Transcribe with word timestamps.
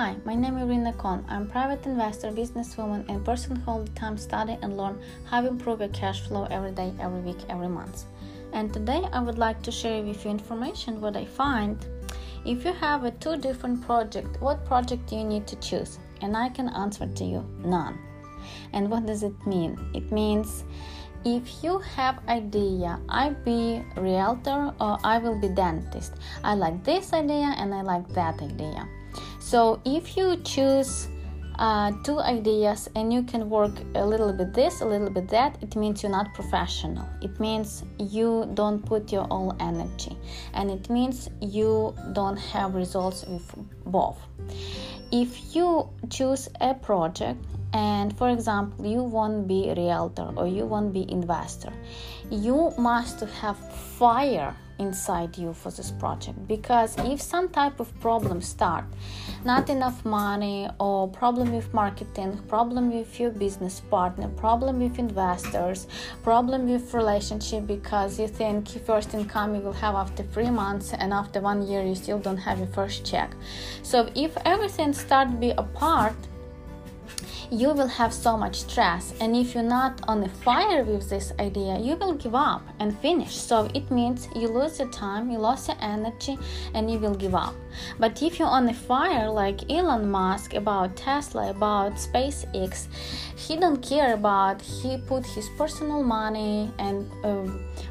Hi, 0.00 0.16
my 0.24 0.34
name 0.34 0.56
is 0.56 0.62
Irina 0.62 0.94
Kon. 0.94 1.26
I'm 1.28 1.46
private 1.46 1.84
investor, 1.84 2.30
businesswoman, 2.30 3.06
and 3.10 3.22
person 3.22 3.56
who 3.56 3.70
all 3.70 3.82
the 3.82 3.90
time 3.90 4.16
study 4.16 4.56
and 4.62 4.74
learn 4.74 4.98
how 5.26 5.42
to 5.42 5.48
improve 5.48 5.80
your 5.80 5.90
cash 5.90 6.22
flow 6.22 6.46
every 6.50 6.70
day, 6.70 6.90
every 6.98 7.20
week, 7.20 7.36
every 7.50 7.68
month. 7.68 8.04
And 8.54 8.72
today 8.72 9.02
I 9.12 9.20
would 9.20 9.36
like 9.36 9.60
to 9.60 9.70
share 9.70 10.02
with 10.02 10.24
you 10.24 10.30
information 10.30 11.02
what 11.02 11.18
I 11.18 11.26
find. 11.26 11.76
If 12.46 12.64
you 12.64 12.72
have 12.72 13.04
a 13.04 13.10
two 13.10 13.36
different 13.36 13.82
project, 13.82 14.40
what 14.40 14.64
project 14.64 15.06
do 15.06 15.16
you 15.16 15.24
need 15.24 15.46
to 15.48 15.56
choose? 15.56 15.98
And 16.22 16.34
I 16.34 16.48
can 16.48 16.70
answer 16.70 17.06
to 17.06 17.24
you, 17.24 17.44
none. 17.62 17.98
And 18.72 18.90
what 18.90 19.04
does 19.04 19.22
it 19.22 19.46
mean? 19.46 19.78
It 19.92 20.10
means 20.10 20.64
if 21.26 21.62
you 21.62 21.76
have 21.80 22.26
idea 22.28 22.98
i 23.10 23.28
be 23.28 23.84
realtor 23.98 24.72
or 24.80 24.96
i 25.04 25.18
will 25.18 25.38
be 25.38 25.48
dentist 25.48 26.14
i 26.42 26.54
like 26.54 26.82
this 26.82 27.12
idea 27.12 27.52
and 27.58 27.74
i 27.74 27.82
like 27.82 28.08
that 28.14 28.40
idea 28.40 28.88
so 29.40 29.80
if 29.84 30.16
you 30.16 30.36
choose 30.44 31.08
uh, 31.60 31.92
two 32.04 32.18
ideas 32.20 32.88
and 32.96 33.12
you 33.12 33.22
can 33.22 33.50
work 33.50 33.72
a 33.94 34.04
little 34.04 34.32
bit 34.32 34.54
this 34.54 34.80
a 34.80 34.84
little 34.84 35.10
bit 35.10 35.28
that 35.28 35.58
it 35.62 35.76
means 35.76 36.02
you're 36.02 36.10
not 36.10 36.32
professional. 36.34 37.06
It 37.20 37.38
means 37.38 37.84
you 37.98 38.50
don't 38.54 38.84
put 38.84 39.12
your 39.12 39.24
all 39.24 39.54
energy. 39.60 40.16
And 40.54 40.70
it 40.70 40.88
means 40.88 41.28
you 41.40 41.94
don't 42.14 42.38
have 42.38 42.74
results 42.74 43.26
with 43.26 43.54
both. 43.84 44.18
If 45.12 45.54
you 45.54 45.90
choose 46.08 46.48
a 46.62 46.72
project 46.72 47.44
and 47.72 48.16
for 48.16 48.30
example 48.30 48.86
you 48.86 49.02
won't 49.02 49.46
be 49.46 49.68
a 49.68 49.74
realtor 49.74 50.28
or 50.36 50.46
you 50.46 50.64
won't 50.64 50.92
be 50.92 51.08
investor 51.10 51.72
you 52.30 52.72
must 52.76 53.20
have 53.20 53.56
fire 53.98 54.54
inside 54.80 55.38
you 55.38 55.52
for 55.52 55.70
this 55.70 55.90
project. 55.92 56.36
Because 56.48 56.96
if 56.98 57.20
some 57.20 57.48
type 57.48 57.78
of 57.78 57.88
problem 58.00 58.40
start 58.40 58.84
not 59.44 59.70
enough 59.70 60.04
money 60.04 60.68
or 60.78 61.08
problem 61.08 61.52
with 61.52 61.72
marketing 61.72 62.38
problem 62.46 62.92
with 62.92 63.18
your 63.18 63.30
business 63.30 63.80
partner 63.90 64.28
problem 64.28 64.78
with 64.78 64.98
investors 64.98 65.86
problem 66.22 66.68
with 66.68 66.92
relationship 66.92 67.66
because 67.66 68.20
you 68.20 68.28
think 68.28 68.68
first 68.84 69.14
income 69.14 69.54
you 69.54 69.60
will 69.60 69.72
have 69.72 69.94
after 69.94 70.22
three 70.24 70.50
months 70.50 70.92
and 70.92 71.12
after 71.12 71.40
one 71.40 71.66
year 71.66 71.82
you 71.82 71.94
still 71.94 72.18
don't 72.18 72.36
have 72.36 72.58
your 72.58 72.68
first 72.68 73.04
check. 73.04 73.34
So 73.82 74.08
if 74.14 74.36
everything 74.44 74.92
start 74.92 75.40
be 75.40 75.50
apart 75.50 76.16
you 77.50 77.70
will 77.70 77.88
have 77.88 78.14
so 78.14 78.36
much 78.36 78.60
stress 78.60 79.12
and 79.20 79.34
if 79.34 79.54
you're 79.54 79.62
not 79.62 80.00
on 80.06 80.20
the 80.20 80.28
fire 80.28 80.84
with 80.84 81.10
this 81.10 81.32
idea 81.40 81.78
you 81.78 81.96
will 81.96 82.14
give 82.14 82.34
up 82.34 82.62
and 82.78 82.96
finish. 83.00 83.34
So 83.34 83.68
it 83.74 83.90
means 83.90 84.28
you 84.36 84.48
lose 84.48 84.78
your 84.78 84.88
time 84.90 85.30
you 85.30 85.38
lose 85.38 85.66
your 85.66 85.76
energy 85.80 86.38
and 86.74 86.90
you 86.90 86.98
will 86.98 87.14
give 87.14 87.34
up. 87.34 87.54
But 87.98 88.22
if 88.22 88.38
you're 88.38 88.48
on 88.48 88.66
the 88.66 88.74
fire 88.74 89.28
like 89.28 89.70
elon 89.70 90.10
musk 90.10 90.54
about 90.54 90.96
tesla 90.96 91.50
about 91.50 91.94
spacex 91.94 92.86
he 93.36 93.56
don't 93.56 93.82
care 93.82 94.14
about 94.14 94.62
he 94.62 94.98
put 95.08 95.26
his 95.26 95.48
personal 95.56 96.02
money 96.02 96.70
and 96.78 97.10
uh, 97.24 97.46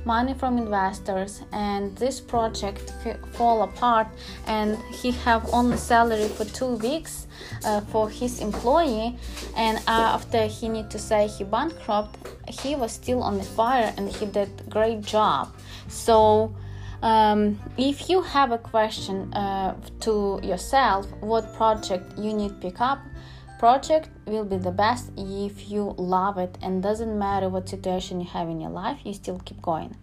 money 0.06 0.34
from 0.34 0.58
investors 0.58 1.42
and 1.52 1.96
this 1.98 2.22
project 2.22 2.94
fall 3.34 3.64
apart 3.64 4.08
and 4.48 4.78
he 5.02 5.12
have 5.12 5.48
only 5.54 5.78
salary 5.78 6.28
for 6.30 6.46
two 6.46 6.76
weeks 6.78 7.28
uh, 7.66 7.82
for 7.82 8.10
his 8.10 8.40
employee 8.42 9.18
and 9.56 9.80
after 9.88 10.46
he 10.46 10.70
need 10.70 10.90
to 10.90 11.00
say 11.00 11.28
he 11.28 11.44
bankrupt 11.44 12.18
he 12.48 12.76
was 12.76 12.92
still 12.92 13.22
on 13.22 13.38
the 13.38 13.44
fire 13.44 13.94
and 13.98 14.10
he 14.10 14.26
did 14.26 14.50
great 14.70 15.02
job. 15.02 15.54
So 15.88 16.56
um, 17.02 17.60
if 17.78 18.10
you 18.10 18.22
have 18.22 18.52
a 18.52 18.58
question 18.58 19.34
uh, 19.34 19.76
to 20.02 20.40
yourself 20.44 21.08
what 21.22 21.54
project 21.56 22.18
you 22.18 22.34
need 22.34 22.60
pick 22.60 22.82
up 22.82 23.00
project 23.60 24.10
will 24.26 24.46
be 24.46 24.58
the 24.58 24.72
best 24.72 25.12
if 25.18 25.70
you 25.70 25.94
love 25.98 26.38
it 26.38 26.58
and 26.62 26.82
doesn't 26.82 27.20
matter 27.20 27.50
what 27.50 27.68
situation 27.68 28.22
you 28.22 28.28
have 28.28 28.48
in 28.48 28.62
your 28.62 28.70
life 28.72 28.98
you 29.04 29.14
still 29.14 29.40
keep 29.46 29.62
going. 29.62 29.94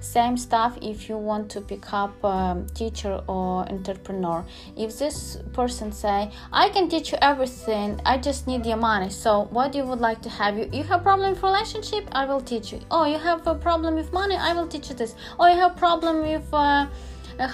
Same 0.00 0.36
stuff 0.36 0.78
if 0.80 1.08
you 1.08 1.16
want 1.18 1.50
to 1.50 1.60
pick 1.60 1.92
up 1.92 2.12
a 2.24 2.64
teacher 2.72 3.20
or 3.26 3.68
entrepreneur. 3.68 4.44
If 4.76 4.98
this 4.98 5.38
person 5.52 5.90
say 5.90 6.30
i 6.52 6.68
can 6.68 6.88
teach 6.88 7.10
you 7.12 7.18
everything 7.20 8.00
i 8.06 8.16
just 8.16 8.46
need 8.46 8.64
your 8.64 8.76
money 8.76 9.10
so 9.10 9.48
what 9.50 9.74
you 9.74 9.84
would 9.84 10.00
like 10.00 10.22
to 10.22 10.30
have? 10.30 10.56
You 10.56 10.70
you 10.72 10.84
have 10.84 11.02
problem 11.02 11.32
with 11.32 11.42
relationship 11.42 12.08
i 12.12 12.24
will 12.24 12.40
teach 12.52 12.72
you. 12.72 12.80
Oh 12.90 13.04
you 13.04 13.18
have 13.18 13.46
a 13.46 13.56
problem 13.56 13.96
with 13.96 14.12
money 14.12 14.36
i 14.36 14.52
will 14.54 14.68
teach 14.68 14.88
you 14.88 14.94
this. 14.94 15.14
Oh 15.38 15.46
you 15.52 15.58
have 15.58 15.76
problem 15.76 16.22
with 16.22 16.48
uh, 16.54 16.86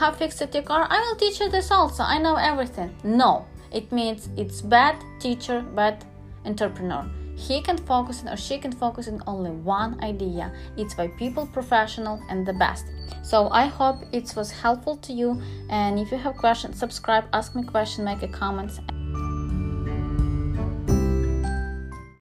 how 0.00 0.12
fix 0.12 0.41
your 0.41 0.62
car 0.70 0.86
i 0.91 1.00
will 1.00 1.16
teach 1.16 1.41
you 1.41 1.48
this 1.48 1.70
also 1.70 2.03
i 2.03 2.19
know 2.19 2.36
everything. 2.36 2.94
No 3.04 3.47
it 3.72 3.91
means 3.93 4.28
it's 4.37 4.60
bad 4.60 4.97
teacher, 5.21 5.62
bad 5.75 6.04
entrepreneur. 6.44 7.09
He 7.37 7.60
can 7.60 7.77
focus 7.77 8.22
on 8.22 8.32
or 8.32 8.37
she 8.37 8.56
can 8.56 8.72
focus 8.72 9.09
on 9.09 9.22
only 9.27 9.50
one 9.50 10.03
idea. 10.03 10.53
It's 10.77 10.94
by 10.94 11.09
people 11.09 11.47
professional 11.47 12.21
and 12.31 12.47
the 12.47 12.54
best. 12.54 12.87
So 13.22 13.49
I 13.50 13.66
hope 13.66 13.97
it 14.12 14.32
was 14.34 14.50
helpful 14.50 14.97
to 14.99 15.12
you. 15.12 15.41
And 15.69 15.99
if 15.99 16.10
you 16.10 16.16
have 16.19 16.37
questions, 16.37 16.78
subscribe, 16.78 17.25
ask 17.34 17.54
me 17.54 17.62
question, 17.62 18.04
make 18.04 18.22
a 18.22 18.28
comments. 18.28 18.81